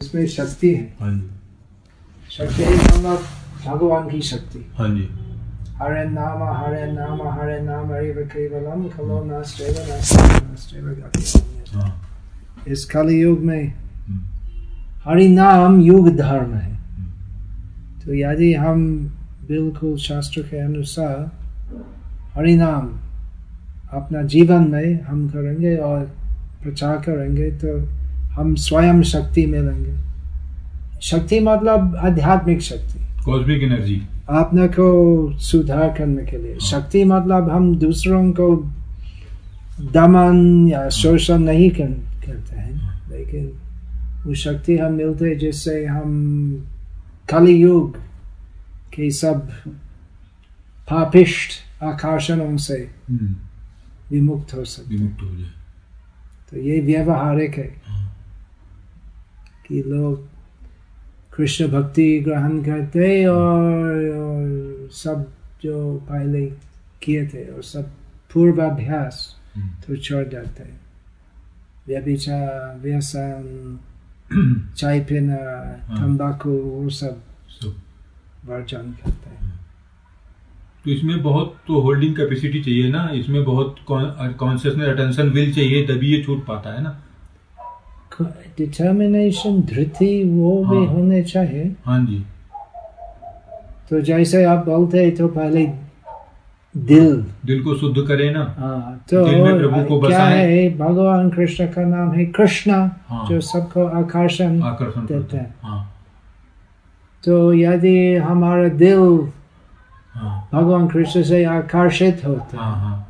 [0.00, 3.24] इसमें शक्ति है। हाँ जी। शक्ति है मतलब
[3.66, 5.08] भगवान की शक्ति। हाँ जी।
[5.76, 9.18] हरे नाम हरे नाम हरे नाम हरे केवलम खलो
[11.74, 11.90] हाँ।
[12.68, 13.74] इस कलि युग में
[14.08, 14.20] हम्म,
[15.04, 18.88] हरि नाम युग धर्म है। हम्म, तो यदि हम
[19.48, 21.30] बिल्कुल शास्त्र के अनुसार
[22.34, 22.90] हरि नाम
[23.92, 26.04] अपना जीवन में हम करेंगे और
[26.62, 27.99] प्रचार करेंगे तो
[28.30, 29.94] हम स्वयं शक्ति मिलेंगे
[31.02, 34.02] शक्ति मतलब आध्यात्मिक शक्ति। Cosmic energy.
[34.28, 38.56] अपने को सुधार करने के लिए। शक्ति मतलब हम दूसरों को
[39.92, 41.86] दमन या शोषण नहीं कर,
[42.26, 43.52] करते हैं। लेकिन
[44.26, 46.64] वो शक्ति हम मिलते हैं जिससे हम
[47.30, 47.96] कलि युग
[48.94, 49.48] के सब
[50.90, 51.50] पापिष्ट
[51.82, 53.34] आकर्षणों से हम्म,
[54.10, 55.50] विमुक्त हो सकते हैं। विमुक्त हो जाए।
[56.50, 57.99] तो ये व्यवहारिक है। हाँ,
[59.70, 60.28] कि लोग
[61.36, 65.26] कृष्ण भक्ति ग्रहण करते और, और सब
[65.62, 66.46] जो पहले
[67.02, 67.90] किए थे और सब
[68.32, 70.80] पूर्वाभ्यास हम्म, तो छोड़ देते हैं।
[71.86, 73.78] व्यभिचार व्यसन
[74.76, 75.36] चाय पीना
[75.96, 77.74] तंबाकू वो सब सब।
[78.50, 79.48] वर्जन करते हैं।
[80.84, 86.12] तो इसमें बहुत तो होल्डिंग कैपेसिटी चाहिए ना इसमें बहुत कॉन्शियसनेस अटेंशन विल चाहिए तभी
[86.16, 87.02] ये छूट पाता है ना।
[88.58, 92.24] डिटर्मिनेशन धृति वो हाँ, भी हाँ। होने चाहिए हाँ जी।
[93.90, 95.66] तो जैसे आप बोलते हैं तो पहले
[96.76, 101.30] दिल। दिल को शुद्ध करे ना। हाँ तो दिल में प्रभु को क्या है भगवान
[101.30, 102.76] कृष्ण का नाम है कृष्णा
[103.08, 105.82] हाँ। जो सबको आकर्षण आकर्षण देते हैं। हाँ।
[107.24, 109.28] तो यदि हमारा दिल
[110.14, 113.06] हाँ। भगवान कृष्ण से आकर्षित होता हाँ है हाँ।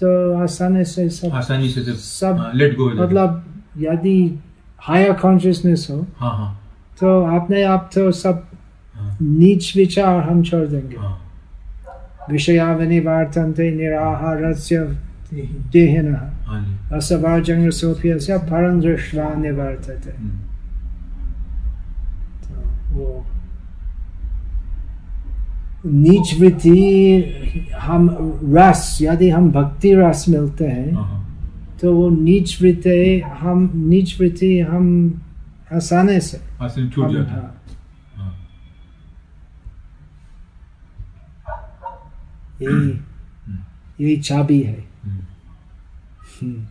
[0.00, 3.44] तो आसानी से सब आसानी से सब लेट गो मतलब
[3.78, 4.18] यदि
[4.80, 6.50] हायर कॉन्शियसनेस हो हाँ हाँ।
[7.00, 8.46] तो अपने आप तो सब
[8.94, 11.18] हाँ। नीच विचार हम छोड़ देंगे। हाँ।
[12.30, 14.78] विषया विनिवर्तन्ते निराहारस्य
[15.72, 20.38] देहिनः। हाँ जी। रसभाजङ्गसोऽप्यस्य परं दृष्ट्वा निवर्तते। हम्म,
[22.44, 22.54] तो
[22.94, 23.24] वो
[25.86, 28.08] नीच वृत्ति हम
[28.56, 31.17] रस यदि हम भक्ति रस मिलते हैं हाँ हाँ।
[31.80, 35.14] तो वो नीच वृत्ति हम नीच वृत्ति हम
[35.72, 37.64] आसानी से छूट जाता है। हाँ,
[38.16, 38.48] हाँ।
[42.62, 43.00] यही
[44.04, 45.20] यही चाबी है। हम्म,
[46.42, 46.64] हम्म।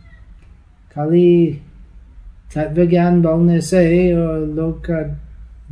[0.94, 1.60] खाली
[2.54, 5.02] तत्व ज्ञान बोलने से और लोग का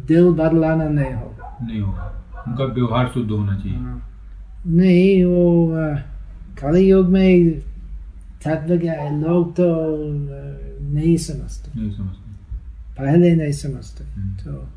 [0.06, 4.10] दिल बदलाना नहीं होगा। नहीं होगा। उनका व्यवहार शुद्ध होना चाहिए। हाँ।
[4.66, 5.68] नहीं वो
[6.58, 7.62] खाली योग में
[8.44, 9.64] तत्व ज्ञान लोग तो
[10.84, 11.70] नहीं समझते
[12.96, 14.04] पहले नहीं समझते।
[14.44, 14.68] तो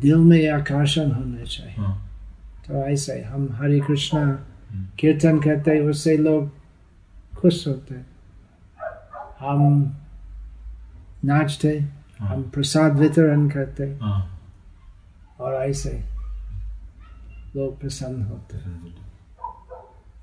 [0.00, 1.94] दिल में आकर्षण होना चाहिए
[2.66, 4.24] तो ऐसे हम हरे कृष्णा
[4.98, 6.50] कीर्तन करते हैं उससे लोग
[7.36, 8.06] खुश होते हैं
[9.40, 9.92] हम
[11.24, 11.78] नाचते
[12.20, 14.40] हाँ हम प्रसाद वितरण करते हाँ
[15.40, 16.04] और ऐसे
[17.56, 19.01] लोग प्रसन्न होते हैं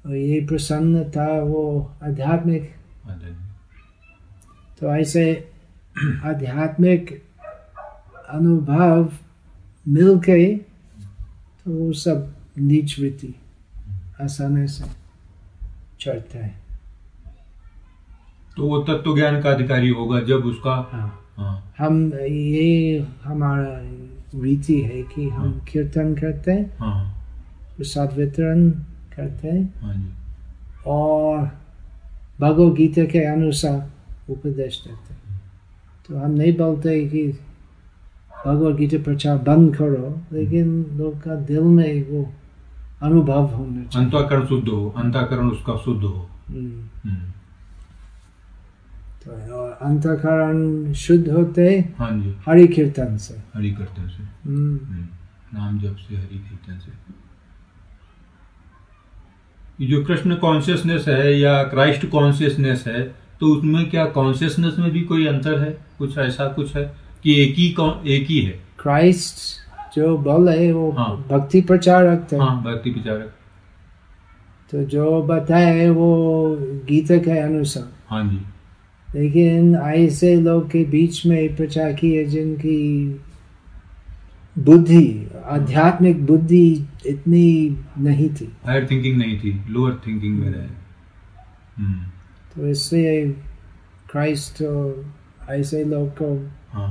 [0.09, 2.63] और ये प्रसन्न था वो आध्यात्मिक।
[4.79, 5.51] तो ऐसे
[6.25, 7.23] आध्यात्मिक
[8.29, 9.11] अनुभव
[9.87, 13.35] मिलके तो वो सब नीच वृत्ति
[14.21, 14.85] आसानी से
[15.99, 16.59] चढ़ते हैं।
[18.57, 23.79] तो वो तत्व ज्ञान का अधिकारी होगा जब उसका हाँ। हाँ। हम ये हमारा
[24.41, 27.27] रीति है कि हम हाँ। कीर्तन करते हैं हाँ।
[27.77, 28.69] प्रसाद वितरण
[29.19, 30.15] करते हैं। हाँ
[30.87, 31.51] और
[32.39, 33.91] भगवद गीता के अनुसार
[34.29, 35.41] उपदेश देते हैं।
[36.07, 37.39] तो हम नहीं बोलते कि
[38.45, 42.33] भगवद गीता प्रचार बंद करो लेकिन लोग का दिल में वो
[43.01, 47.29] अनुभव होना चाहिए। अंतःकरण शुद्ध हो अंतःकरण उसका शुद्ध हो। हम्म, हम्म,
[49.23, 49.31] तो
[49.69, 54.79] अंतकरण शुद्ध होते हाँ जी। हरि कीर्तन से। हरि कीर्तन से। हम्म,
[55.57, 56.91] नाम जप से हरि कीर्तन से।
[59.79, 63.01] जो कृष्ण कॉन्शियसनेस है या क्राइस्ट कॉन्शियसनेस है
[63.39, 65.77] तो उसमें क्या कॉन्शियसनेस में भी कोई अंतर है?
[65.97, 66.83] कुछ ऐसा कुछ है
[67.23, 67.67] कि एक ही
[68.15, 68.59] एक ही है?
[68.79, 69.35] क्राइस्ट
[69.95, 73.33] जो बोले वो हाँ। भक्ति प्रचारक थे हाँ भक्ति विचारक
[74.71, 81.55] तो जो बताए वो गीता के अनुसार। हाँ जी। लेकिन ऐसे लोग के बीच में
[81.55, 82.79] प्रचार किए जिनकी
[84.65, 86.65] बुद्धि आध्यात्मिक बुद्धि
[87.07, 87.45] इतनी
[87.97, 90.67] नहीं थी। हायर थिंकिंग नहीं थी लोअर थिंकिंग में रहे।
[91.77, 92.03] हम्म,
[92.55, 93.25] तो इसलिए
[94.11, 94.61] क्राइस्ट
[95.49, 96.33] ऐसे लोग को
[96.71, 96.89] हाँ।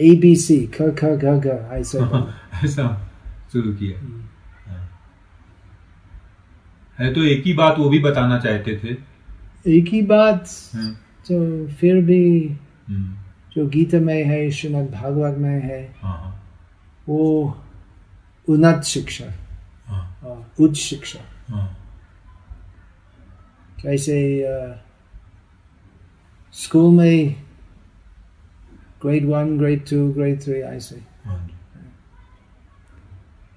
[0.00, 1.98] ए बी सी ख ख ग घ ऐसे
[2.64, 2.86] ऐसा
[3.52, 3.98] शुरू किया।
[4.66, 4.88] हाँ।
[6.98, 8.96] है तो एक ही बात वो भी बताना चाहते थे।
[9.66, 10.92] एक ही बात हाँ,
[11.28, 12.22] तो फिर भी
[12.88, 13.14] हम्म,
[13.56, 16.35] जो गीता में है श्रीमद् भागवत में है हाँ हाँ।
[17.08, 17.18] वो
[18.48, 19.26] उन्नत शिक्षा
[20.60, 21.20] उच्च शिक्षा
[23.82, 24.18] कैसे
[26.52, 27.42] स्कूल में
[29.02, 31.00] grade one grade two grade three ऐसे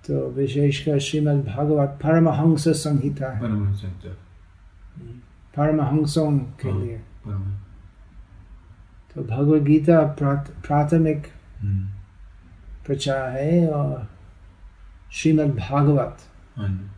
[0.08, 3.42] तो विशेषकर श्रीमद् भागवत परमहंस संहिता है
[5.56, 6.98] परमहंसों के। लिए
[9.14, 10.00] तो भगवद गीता
[10.68, 11.28] प्राथमिक
[12.90, 14.08] हम्म, प्रचार है और
[15.12, 16.18] श्रीमद् भागवत
[16.56, 16.96] हाँ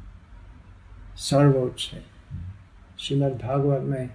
[1.15, 2.03] सर्वोच्च है।
[2.99, 4.09] श्रीमद् भागवत में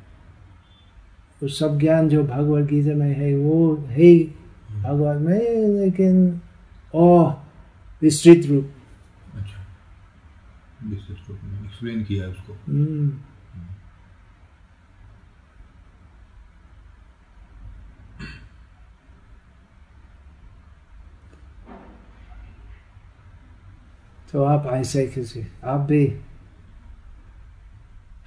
[1.43, 4.19] वो सब ज्ञान जो भगवद गीता में है वो है
[4.82, 5.40] भगवत में
[5.81, 6.40] लेकिन
[6.94, 7.44] और
[8.02, 8.70] विस्तृत रूप।
[9.34, 9.67] अच्छा।
[10.88, 12.52] विस्तृत रूप में। एक्सप्लेन किया उसको।
[24.32, 25.46] तो आप ऐसे किसी?
[25.64, 26.06] आप भी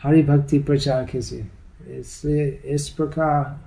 [0.04, 1.48] हरि भक्ति प्रचार कीजिए
[1.90, 3.60] इससे इस प्रकार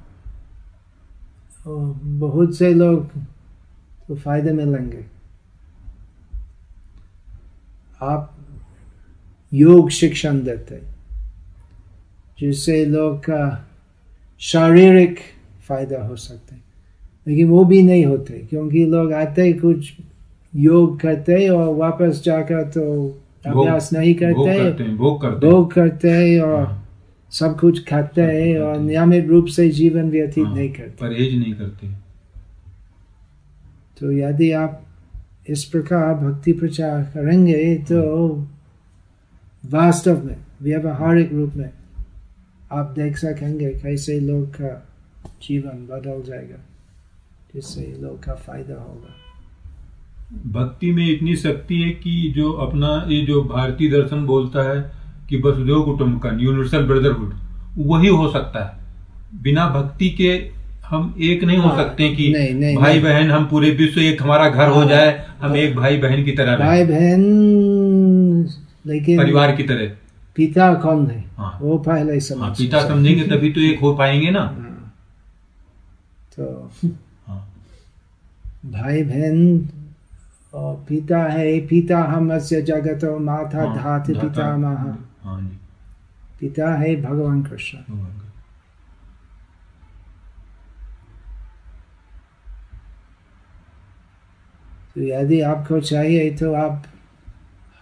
[1.67, 3.08] बहुत से लोग
[4.08, 5.05] तो फ़ायदे मिलेंगे।
[8.02, 8.37] आप
[9.52, 10.81] योग शिक्षण देते
[12.38, 13.69] जिससे लोग का
[14.40, 15.19] शारीरिक
[15.69, 16.56] फ़ायदा हो सकते
[17.26, 19.93] लेकिन वो भी नहीं होते, क्योंकि लोग आते ही कुछ
[20.55, 22.85] योग करते और वापस जाकर तो
[23.47, 26.89] अभ्यास नहीं करते करते हैं भोग करते हैं। भोग करते हैं और हाँ,
[27.33, 31.55] सब कुछ खाते हैं और नियमित रूप से जीवन व्यतीत हाँ, नहीं करते। परहेज नहीं
[31.55, 31.89] करते।
[34.01, 34.83] तो यदि आप
[35.49, 38.03] इस प्रकार भक्ति प्रचार करेंगे तो
[39.65, 41.71] वास्तव में व्यवहारिक रूप में
[42.73, 44.75] आप देख सकेंगे कैसे लोग का
[45.43, 46.59] जीवन बदल जाएगा
[47.55, 49.15] जिससे लोग का फ़ायदा होगा।
[50.32, 54.81] भक्ति में इतनी शक्ति है कि जो अपना ये जो भारतीय दर्शन बोलता है
[55.29, 57.34] कि वसुदेव कुटुंबकम यूनिवर्सल ब्रदरहुड
[57.87, 60.31] वही हो सकता है बिना भक्ति के
[60.87, 63.70] हम एक नहीं हाँ, हो हाँ, सकते कि नहीं, नहीं, भाई नहीं। बहन हम पूरे
[63.70, 66.56] विश्व एक हमारा घर हाँ, हो हाँ, जाए हम हाँ। एक भाई बहन की तरह
[66.58, 67.23] भाई बहन
[68.87, 69.90] लेकिन परिवार की तरह
[70.37, 74.31] पिता कौन है हाँ। वो पहले हाँ, समझ पिता समझेंगे तभी तो एक हो पाएँगे
[74.31, 74.93] ना हाँ।
[76.37, 76.70] तो
[77.26, 77.40] हाँ,
[78.73, 79.69] भाई बहन
[80.55, 85.59] और पिता है पिता हमस्य जगत माता हाँ, धात पिता महा हाँ
[86.41, 87.79] पिता है भगवान कृष्ण।
[94.95, 96.83] तो यदि आपको चाहिए तो आप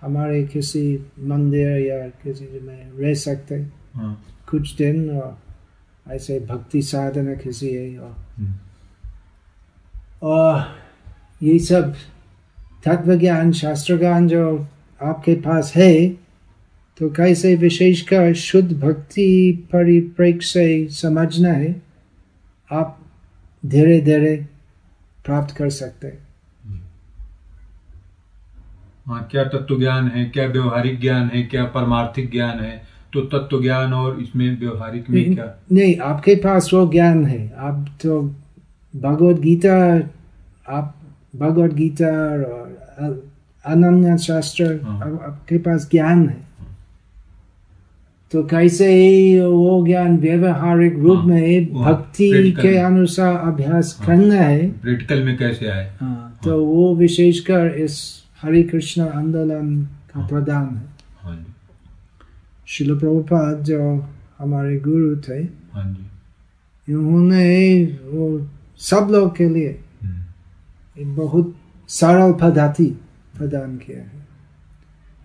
[0.00, 3.54] हमारे किसी मंदिर या किसी में रह सकते।
[3.94, 5.38] हाँ। कुछ दिन और
[6.08, 8.54] ऐसे भक्ति साधना किसी है और, हम्म,
[10.22, 10.76] और
[11.42, 11.94] ये सब
[12.84, 14.44] तत्व ज्ञान शास्त्र ज्ञान जो
[15.00, 15.92] आपके पास है
[17.00, 19.30] तो कैसे विशेषकर शुद्ध भक्ति
[19.72, 21.74] परिप्रेक्ष्य से समझना है
[22.70, 22.98] आप
[23.62, 24.36] धीरे धीरे
[25.24, 26.28] प्राप्त कर सकते हैं
[29.06, 32.76] हाँ क्या तत्व ज्ञान है क्या व्यवहारिक ज्ञान है क्या परमार्थिक ज्ञान है
[33.12, 37.86] तो तत्व ज्ञान और इसमें व्यवहारिक में क्या नहीं आपके पास वो ज्ञान है आप
[38.02, 38.22] तो
[38.94, 39.74] भगवत गीता
[40.68, 40.94] आप
[41.36, 42.12] भगवत गीता
[42.46, 42.69] और
[43.00, 46.50] अनन्य शास्त्र हाँ। आपके पास ज्ञान है।
[48.32, 48.88] तो कैसे
[49.40, 55.36] वो ज्ञान व्यवहारिक रूप हाँ, में भक्ति के अनुसार अभ्यास हाँ। करना है। प्रैक्टिकल में
[55.38, 55.96] कैसे आए?
[56.00, 60.82] हाँ, तो वो विशेषकर इस हरे कृष्ण आंदोलन का प्रदान है।
[61.22, 61.46] हाँ
[62.68, 65.42] शिल प्रभुपाद जो हमारे गुरु थे
[65.74, 66.06] हाँ
[66.88, 71.54] उन्होंने वो सब लोग के लिए हम्म, बहुत
[71.90, 72.84] सरल पद्धति
[73.36, 74.18] प्रदान किया है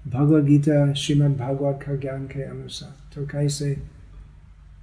[0.07, 3.75] भगवद गीता श्रीमद् भागवत का ज्ञान के अनुसार तो कैसे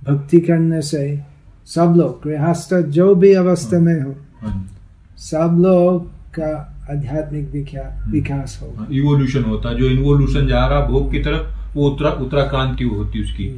[0.02, 1.02] भक्ति करने से
[1.66, 4.14] सब लोग गृहस्थ जो भी अवस्था में हो
[5.22, 6.52] सब लोग का
[6.90, 7.50] आध्यात्मिक
[8.10, 13.22] विकास हाँ, इवोल्यूशन होता जो इवोल्यूशन जा रहा भोग की तरफ़ वो उत्तरा उत्तराक्रांति होती
[13.22, 13.48] उसकी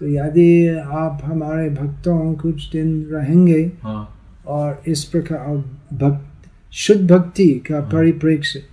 [0.00, 4.02] तो यदि आप हमारे भक्तों कुछ दिन रहेंगे हाँ
[4.46, 5.56] और इस प्रकार
[5.94, 6.27] भक्त
[6.72, 8.68] शुद्ध भक्ति का परिप्रेक्ष्य।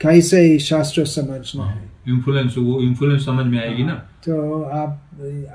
[0.00, 1.88] कैसे शास्त्र समझना है?
[2.08, 5.02] इन्फ्लुएंस वो इन्फ्लुएंस समझ में आएगी ना। तो आप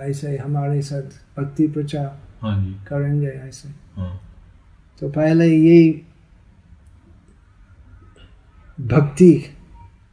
[0.02, 4.22] ऐसे हमारे साथ भक्ति प्रचार हाँ जी। करेंगे ऐसे। हाँ।
[5.00, 6.02] तो पहले ये
[8.82, 9.56] भक्ति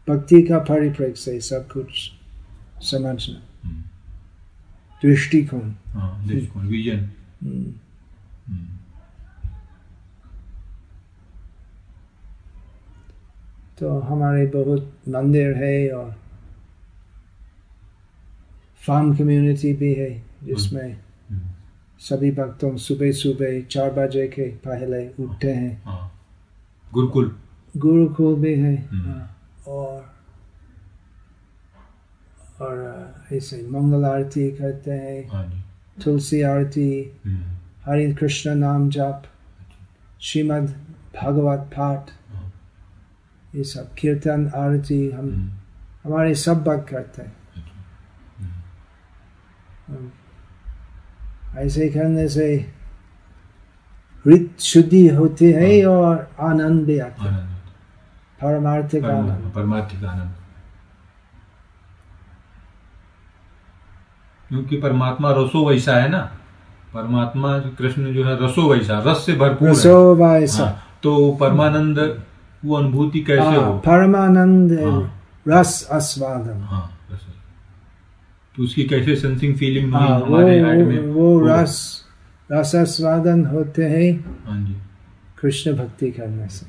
[0.09, 2.13] भक्ति का परिप्रेक्ष से सब कुछ
[2.81, 3.83] समझना। हम्म,
[5.03, 7.11] दृष्टिकोण। हाँ दृष्टिकोण विजन
[13.79, 16.15] तो हमारे बहुत मंदिर है और
[18.87, 20.11] फार्म कम्युनिटी भी है
[20.45, 20.93] जिसमें
[21.31, 21.41] हम्म,
[22.01, 26.13] सभी भक्तों सुबह सुबह चार बजे के पहले उठते हैं। हाँ।
[26.93, 27.37] गुरुकुल।
[27.77, 29.37] गुरुकुल भी है। हम्म। हाँ,
[29.69, 30.15] और
[32.61, 35.65] और ऐसे मंगल आरती करते हैं। हाँ
[36.05, 36.89] तुलसी आरती
[37.27, 39.23] हम्म, हरे कृष्ण नाम जाप
[40.21, 40.71] श्रीमद्
[41.17, 42.11] भागवत पाठ।
[43.55, 45.51] ये सब कीर्तन आरती हम हम्म,
[46.05, 47.37] हमारे सब भक्त करते हैं।
[49.89, 50.11] हम्म,
[51.59, 52.73] ऐसे करने से
[54.27, 57.57] रित शुद्धि होती है और आनंद भी आता है।
[58.43, 60.35] परमार्थिक आनंद। परमार्थिक आनंद।
[64.49, 66.39] क्योंकि परमात्मा रसो वैसा है ना?
[66.95, 72.26] परमात्मा कृष्ण जो है रसो वैसा रस से भरपूर रसो वायसा हाँ, तो परमानंद
[72.65, 73.79] वो अनुभूति कैसे हाँ, हो?
[73.79, 76.93] परमानंद हाँ। रस आस्वादन। हाँ
[78.57, 81.07] तो उसकी कैसे सेंसिंग फीलिंग हुई हाँ, वो हमारे हार्ट में?
[81.07, 82.03] वो रस
[82.53, 84.13] रस आस्वादन होते हैं
[84.47, 84.77] हाँ जी।
[85.41, 86.67] कृष्ण भक्ति करने से।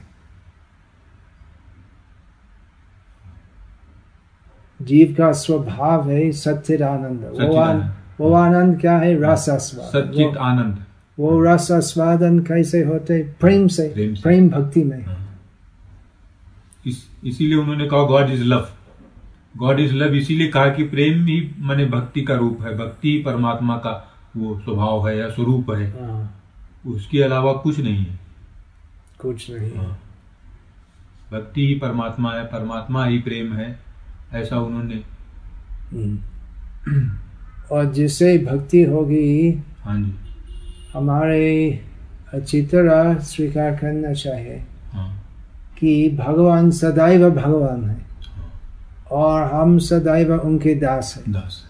[4.82, 9.14] जीव का स्वभाव है सच्चिद आनंद वो आन, वो आनंद क्या है?
[9.24, 10.86] रस आस्वादन। सच्चित वो, आनंद
[11.20, 13.22] वो रस आस्वादन कैसे होते?
[13.40, 15.27] प्रेम से प्रेम से। प्रेम भक्ति में। हाँ।
[16.86, 18.70] इस इसीलिए उन्होंने कहा God is love
[19.58, 23.24] God is love इसीलिए कहा कि प्रेम ही माने भक्ति का रूप है। भक्ति ही
[23.24, 26.44] परमात्मा का वो स्वभाव है या स्वरूप है। हाँ,
[26.88, 28.20] उसके अलावा कुछ नहीं है।
[29.20, 30.00] कुछ नहीं हाँ।
[31.32, 33.80] भक्ति ही परमात्मा है परमात्मा ही प्रेम है
[34.34, 35.04] ऐसा उन्होंने।
[35.92, 37.18] हम्म।
[37.72, 40.14] और जिससे भक्ति होगी हाँ जी।
[40.94, 41.84] हमारे
[42.34, 45.27] अच्छी तरह स्वीकार करना चाहिए। हाँ।
[45.78, 48.06] कि भगवान सदैव भगवान है
[49.12, 51.64] और हम सदैव उनके दास हैं। दास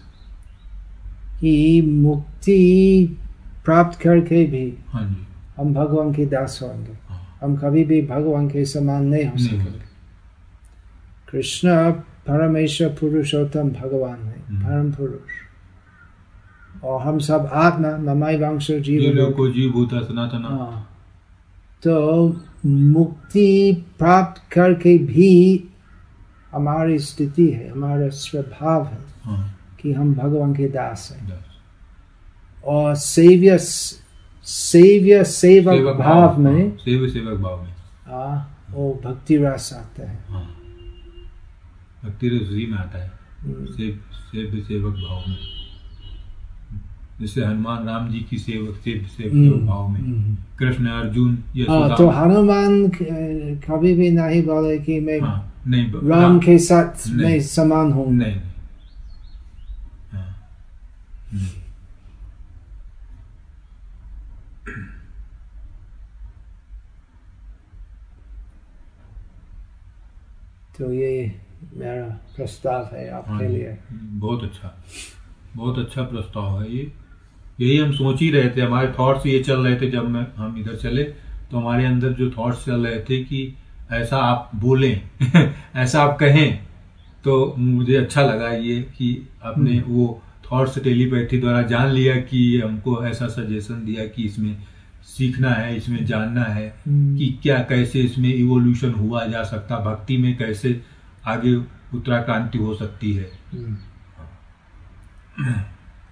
[1.40, 3.18] कि मुक्ति
[3.64, 8.64] प्राप्त करके भी हाँ हम भगवान के दास होंगे। हाँ। हम कभी भी भगवान के
[8.64, 9.88] समान नहीं हो सकेंगे।
[11.32, 15.30] कृष्ण परमेश्वर पुरुषोत्तम भगवान है। हम्म। परम पुरुष।
[16.84, 20.97] और हम सब आत्मा ममाई वंश जीवन को जीव भूता सनातना। हाँ।
[21.82, 22.28] तो
[22.66, 25.64] मुक्ति प्राप्त करके भी
[26.52, 31.46] हमारी स्थिति है हमारा स्वभाव है हाँ। कि हम भगवान के दास हैं।
[32.64, 33.58] और सेव्य
[34.44, 37.74] सेव्य सेवक भाव में हाँ, सेव सेवक भाव में।
[38.08, 40.60] आ, वो भक्ति रस आता है। हाँ।
[42.04, 45.67] भक्ति रस उसी में आता है। हम्म, सेव सेवक भाव में।
[47.20, 51.64] जैसे हनुमान राम जी की सेवक सेव सेवक हम्म, भाव में। हम्म। कृष्ण अर्जुन ये
[51.70, 52.88] हाँ तो हनुमान
[53.68, 57.92] कभी भी नहीं बोले कि मैं हाँ नहीं राम हाँ, के साथ नहीं। मैं समान
[57.92, 58.40] हूँ। नहीं नहीं।
[60.12, 60.28] हाँ,
[61.34, 61.48] नहीं।
[70.78, 71.10] तो ये
[71.76, 72.06] मेरा
[72.36, 74.74] प्रस्ताव है हाँ आपके जी, लिए। बहुत अच्छा।
[75.56, 76.92] बहुत अच्छा प्रस्ताव है ये।
[77.58, 80.58] यही हम सोच ही रहे थे हमारे थॉट्स ये चल रहे थे जब मैं हम
[80.58, 81.04] इधर चले
[81.50, 83.52] तो हमारे अंदर जो थॉट्स चल रहे थे कि
[83.92, 85.00] ऐसा आप बोलें
[85.76, 86.58] ऐसा आप कहें
[87.24, 89.10] तो मुझे अच्छा लगा ये कि
[89.44, 90.06] आपने वो
[90.44, 94.56] थॉट्स टेलीपैथी द्वारा जान लिया कि हमको ऐसा सजेशन दिया कि इसमें
[95.08, 100.16] सीखना है इसमें जानना है हम्म। कि क्या कैसे इसमें इवोल्यूशन हुआ जा सकता भक्ति
[100.16, 100.80] में कैसे
[101.26, 101.54] आगे
[101.94, 103.76] उत्तराक्रांति हो सकती है हम्म।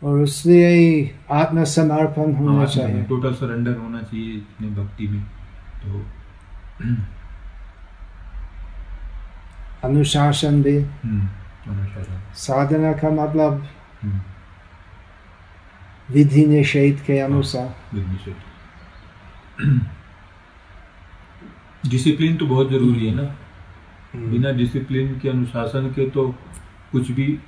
[0.03, 0.71] और इसलिए
[1.33, 5.23] आत्मसमर्पण होना चाहिए। टोटल सरेंडर होना चाहिए अपनी भक्ति में
[5.83, 6.05] तो
[9.85, 11.27] अनुशासन भी। हम्म,
[11.69, 13.67] अनुशासन। साधना का मतलब
[14.03, 14.21] हम्म,
[16.11, 17.75] विधि निषेध के अनुसार।
[21.89, 23.23] डिसिप्लिन तो बहुत ज़रूरी है ना?
[24.31, 26.29] बिना डिसिप्लिन के अनुशासन के तो
[26.93, 27.39] कुछ भी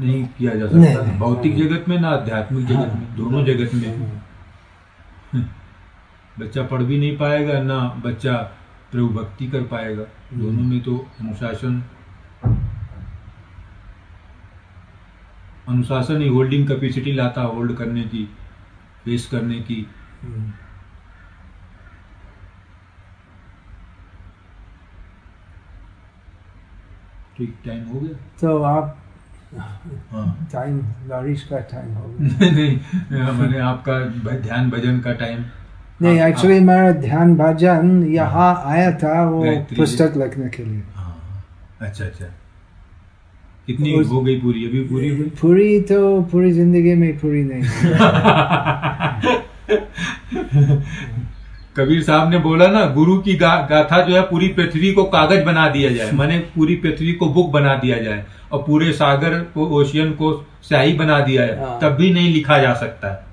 [0.00, 3.96] नहीं किया जा सकता। भौतिक हाँ। जगत में ना आध्यात्मिक जगत में दोनों जगत में।
[3.96, 5.44] हम्म।
[6.44, 8.32] बच्चा पढ़ भी नहीं पाएगा ना बच्चा
[8.92, 10.02] प्रभु भक्ति कर पाएगा।
[10.34, 11.82] दोनों में तो अनुशासन
[15.68, 18.24] अनुशासन ही होल्डिंग कैपेसिटी लाता होल्ड करने की
[19.04, 19.86] फेस करने की।
[27.36, 29.05] ठीक टाइम हो गया। तो आप हाँ
[29.54, 32.76] टाइम बारिश का टाइम हो गया। नहीं
[33.38, 33.98] मैंने आपका
[34.36, 35.44] ध्यान भजन का टाइम
[36.02, 39.44] नहीं एक्चुअली मेरा ध्यान भजन यहाँ आया था वो
[39.76, 41.44] पुस्तक लिखने के लिए। हाँ
[41.80, 42.26] अच्छा अच्छा।
[43.66, 44.64] कितनी हो गई पूरी?
[44.66, 45.28] अभी पूरी हुई?
[45.40, 47.62] पूरी तो पूरी ज़िंदगी में पूरी नहीं
[51.76, 55.44] कबीर साहब ने बोला ना गुरु की गा, गाथा जो है पूरी पृथ्वी को कागज़
[55.44, 59.66] बना दिया जाए माने पूरी पृथ्वी को बुक बना दिया जाए और पूरे सागर को
[59.66, 63.26] ओशियन को स्याही बना दिया हाँ। जाए तब भी नहीं लिखा जा सकता।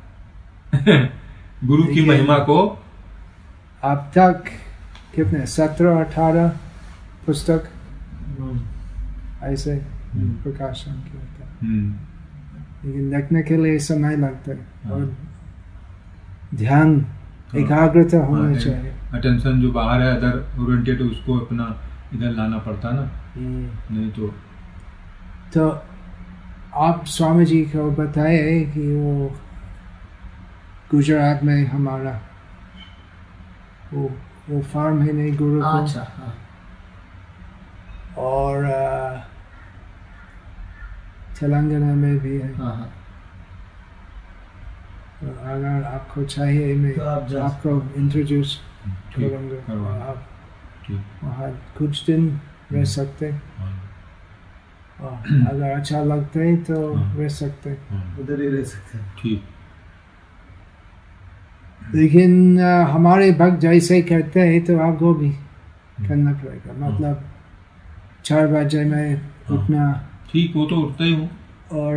[0.75, 1.09] है
[1.65, 2.83] गुरु की महिमा को
[3.83, 4.43] अब तक
[5.15, 6.47] कितने सत्रह अठारह
[7.25, 7.63] पुस्तक?
[9.43, 9.75] ऐसे
[10.15, 11.95] प्रकाशन किया था। हम्म,
[12.85, 15.17] लेकिन लिखने के लिए समय लगता है। हाँ। और
[16.55, 17.05] ध्यान
[17.55, 21.65] एकाग्रता होना हाँ, चाहिए। अटेंशन जो बाहर है अदर ओरिएंटेड उसको अपना
[22.13, 24.33] इधर लाना पड़ता ना। हम्म। नहीं तो
[25.53, 25.69] तो
[26.75, 29.27] आप स्वामी जी को बताए कि वो
[30.91, 32.19] गुजरात में हमारा
[33.93, 34.09] वो
[34.49, 35.67] वो फार्म है नहीं गुरु को?
[35.67, 36.33] अच्छा हाँ।
[38.17, 38.65] और
[41.39, 42.89] तेलंगाना में भी है। हाँ हाँ।
[45.23, 48.59] तो अगर आपको चाहिए मैं तो आप आपको इंट्रोड्यूस
[49.15, 50.27] करूँगा। आप
[51.23, 52.27] वहाँ कुछ दिन
[52.71, 53.41] रह सकते हैं।
[54.99, 59.13] हाँ, अगर अच्छा लगता है तो हाँ। रह सकते हैं। उधर ही रह सकते हैं।
[59.21, 59.43] ठीक।
[61.95, 65.29] लेकिन हमारे भक्त जैसे करते हैं तो आपको भी
[65.99, 67.23] करना पड़ेगा। मतलब
[68.25, 69.91] चार बजे में। उठना
[70.31, 71.29] ठीक वो तो उठता ही हूँ।
[71.73, 71.93] और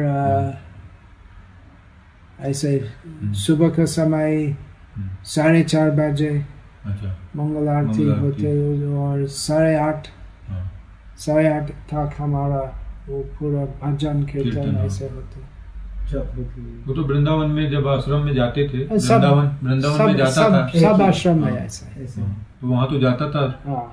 [2.40, 2.70] ऐसे
[3.46, 4.56] सुबह का समय
[5.24, 6.30] साढ़े चार बजे
[6.86, 10.06] अच्छा मंगल आरती। होते हैं और साढ़े आठ
[11.18, 12.60] साढ़े आठ तक हमारा
[13.08, 15.44] वो पूरा भजन कीर्तन। ऐसे होते।
[16.86, 20.80] वो तो वृंदावन में जब आश्रम में जाते थे वृंदावन वृंदावन में जाता सब, था
[20.80, 22.06] सब आश्रम में हाँ। ऐसा है
[22.60, 23.92] तो वहाँ तो जाता था हाँ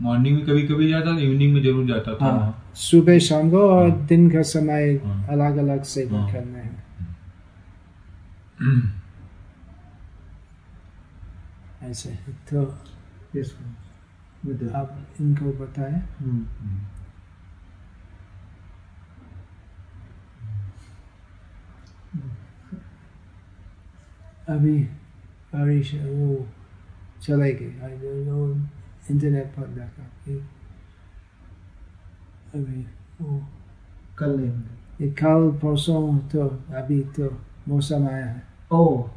[0.00, 3.90] मॉर्निंग में कभी कभी जाता था इवनिंग में ज़रूर जाता था सुबह शाम को और।
[4.08, 4.94] दिन का समय।
[5.30, 6.84] अलग अलग से। करने हैं
[11.82, 12.10] ऐसे
[12.50, 12.64] तो
[13.36, 13.50] Yes,
[14.74, 16.44] आप इनको बताएँ। हम्म,
[24.48, 24.78] अभी
[25.52, 26.46] बारिश वो
[28.00, 28.46] डोंट नो
[29.10, 30.38] इंटरनेट पर देखा कि
[32.54, 32.86] अभी
[33.20, 33.46] वो
[34.18, 37.28] कल नहीं कल परसों तो अभी तो
[37.68, 39.08] मौसम आया है। ओ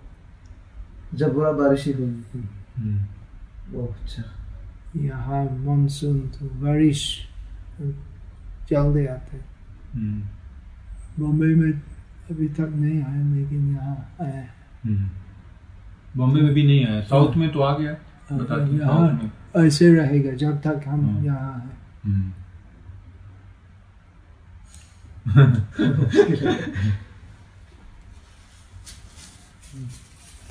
[1.14, 4.24] जब बुरा बारिश ही होगी हम्म, ओ अच्छा।
[4.96, 7.28] यहाँ मानसून तो बारिश
[8.70, 9.38] जल्दी आते।
[9.94, 10.24] हम्म,
[11.24, 11.72] बॉम्बे में
[12.32, 14.54] अभी तक नहीं आया लेकिन यहाँ आया। है।
[14.86, 15.10] हम्म।
[16.18, 17.92] बॉम्बे में भी नहीं आया। साउथ में तो आ गया।
[18.38, 21.72] बता में। यहाँ ऐसे रहेगा जब तक हम हाँ। यहाँ
[22.06, 22.36] हैं।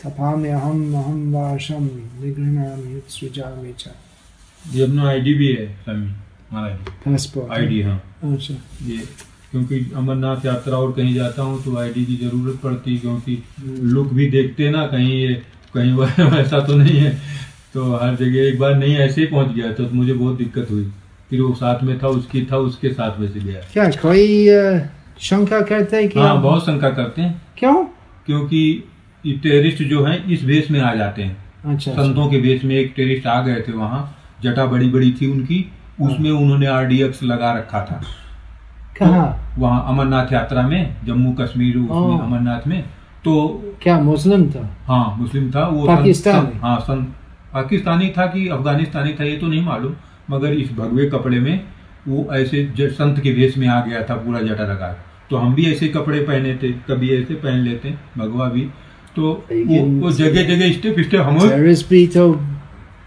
[0.04, 1.84] हम्म, तपाम्यहं महं वाशं
[2.22, 3.88] निगृह्णामि युत्सृजामि च।
[4.74, 6.06] ये अपना आईडी भी है स्वामी
[6.52, 8.54] महाराज पासपोर्ट आईडी हाँ। अच्छा।
[8.86, 8.96] ये
[9.50, 13.42] क्योंकि अमरनाथ यात्रा और कहीं जाता हूँ तो आईडी की ज़रूरत पड़ती है क्योंकि
[13.94, 15.34] लुक भी देखते ना कहीं ये
[15.74, 17.18] कहीं वैसा तो नहीं है।
[17.74, 20.84] तो हर जगह एक बार नहीं ऐसे ही पहुँच गया तो मुझे बहुत दिक्कत हुई।
[21.30, 24.48] फिर वो साथ में था उसकी था उसके साथ में से गया। क्या कोई
[25.20, 27.84] शंका करते हैं कि हाँ बहुत शंका करते हैं। क्यों?
[28.26, 28.84] क्योंकि
[29.24, 32.74] टेररिस्ट जो हैं इस भेष में आ जाते हैं। अच्छा अच्छा। संतों के भेष में
[32.76, 34.00] एक टेररिस्ट आ गए थे वहाँ।
[34.42, 35.64] जटा बड़ी बड़ी थी उनकी।
[36.00, 38.00] उसमें उन्होंने आरडीएक्स लगा रखा था।
[38.98, 39.54] कहाँ?
[39.58, 42.82] वहाँ अमरनाथ यात्रा में जम्मू कश्मीर उसमें अमरनाथ में।
[43.24, 43.34] तो
[43.82, 44.68] क्या मुस्लिम था?
[44.86, 46.58] हाँ मुस्लिम था। वो पाकिस्तानी?
[46.58, 47.02] हाँ सन
[47.54, 49.94] पाकिस्तानी था कि अफगानिस्तानी था ये तो नहीं मालूम।
[50.30, 51.60] मगर इस भगवे कपड़े में
[52.08, 54.96] वो ऐसे संत के भेष में आ गया था पूरा जटा लगा।
[55.30, 58.68] तो हम भी ऐसे कपड़े पहने थे कभी ऐसे पहन लेते। भगवा भी
[59.18, 61.38] तो वो, वो जगह जगह स्टेप स्टेप हम
[61.90, 62.32] भी तो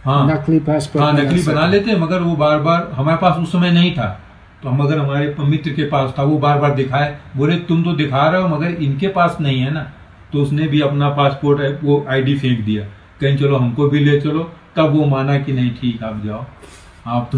[0.06, 3.52] हाँ। नकली पासपोर्ट हाँ नकली बना लेते हैं मगर वो बार बार हमारे पास उस
[3.52, 4.19] समय नहीं था।
[4.63, 7.93] तो हम अगर हमारे मित्र के पास था वो बार बार दिखाए बोले तुम तो
[7.93, 9.91] दिखा रहे हो मगर इनके पास नहीं है ना?
[10.34, 12.84] तो उसने भी अपना पासपोर्ट वो आईडी फेंक दिया।
[13.21, 16.45] कहीं चलो हमको भी ले चलो। तब वो माना कि नहीं ठीक आप जाओ।
[17.08, 17.38] आप तो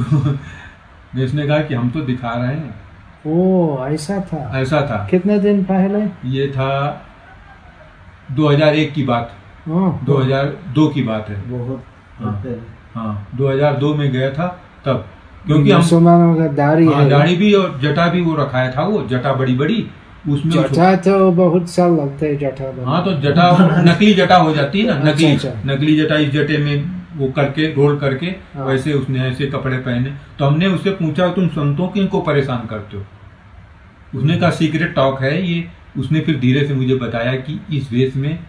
[1.24, 2.76] उसने कहा कि हम तो दिखा रहे हैं।
[3.28, 6.30] ओ ऐसा था। ऐसा था। कितने दिन पहले?
[6.30, 7.02] ये था
[8.36, 9.36] 2001 की बात
[9.70, 11.84] ओह, 2002 की बात है। बहुत
[12.20, 12.44] हाँ।
[12.96, 14.48] हाँ 2002 में गया था
[14.86, 15.06] तब
[15.46, 19.34] क्योंकि हम का दाढ़ी हाँ, दाढ़ी भी और जटा भी वो रखाया था वो जटा
[19.34, 19.88] बड़ी बड़ी
[20.30, 24.82] उसमें जटा तो बहुत साल लगते है जटा हाँ तो जटा नकली जटा हो जाती
[24.82, 28.66] है ना अच्छा, नकली अच्छा। नकली जटा इस जटे में वो करके रोल करके हाँ।
[28.66, 32.98] वैसे उसने ऐसे कपड़े पहने। तो हमने उससे पूछा तुम संतों की इनको परेशान करते
[32.98, 33.04] हो?
[34.16, 35.68] उसने कहा सीक्रेट टॉक है ये
[35.98, 38.48] उसने फिर धीरे से मुझे बताया कि इस वेश में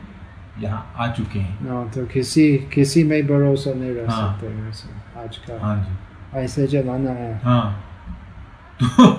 [0.59, 5.37] यहाँ आ चुके हैं। हाँ, तो किसी किसी में भरोसा नहीं रह हाँ। सकते आज
[5.37, 5.93] का। हाँ जी।
[6.39, 7.85] ऐसे जमाना है। हाँ।
[8.83, 8.89] तो,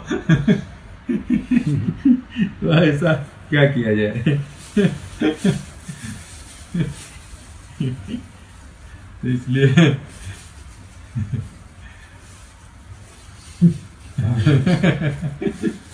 [2.62, 3.14] तो ऐसा
[3.50, 4.42] क्या किया जाए?
[9.22, 9.66] तो इसलिए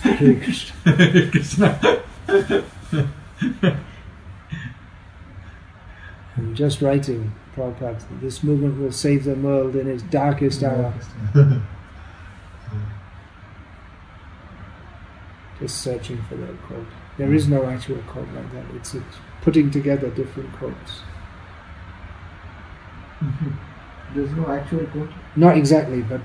[0.06, 1.78] हरे Krishna. Krishna.
[6.36, 10.94] I'm just writing, Prabhupada, this movement will save the world in its darkest hour.
[15.60, 16.86] Just searching for that quote.
[17.18, 18.64] There is no actual quote like that.
[18.74, 21.02] It's, it's putting together different quotes.
[24.14, 25.10] There's no actual quote?
[25.36, 26.20] Not exactly, but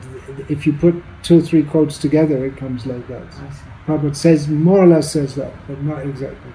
[0.50, 3.24] if you put two or three quotes together, it comes like that.
[3.24, 3.50] I.
[3.86, 6.52] Prabhupada says, more or less says that, but not exactly.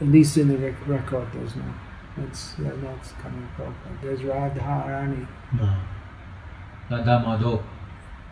[0.00, 1.64] At least in the rec- record, there's no.
[2.16, 3.74] That's, that, that's coming from.
[4.02, 5.26] There's Radharani.
[5.58, 5.76] No.
[6.90, 7.62] Radha Madho.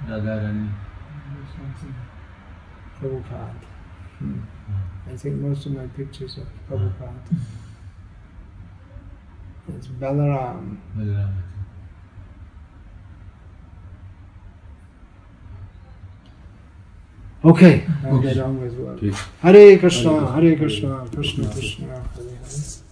[0.07, 0.73] Radharani.
[3.01, 3.65] Prabhupada.
[4.19, 4.33] Hmm.
[4.35, 5.13] hmm.
[5.13, 7.29] I think most of my pictures are Prabhupada.
[7.29, 7.64] Hmm.
[9.69, 10.79] It's Balaram.
[10.97, 11.33] Balaram.
[17.45, 17.85] Okay.
[18.05, 18.41] okay.
[18.41, 18.41] okay.
[18.41, 19.15] Well.
[19.43, 22.84] Hare Krishna, Hare Krishna, Krishna Krishna, Hare Hare.